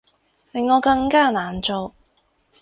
[0.51, 1.93] 令我更加難做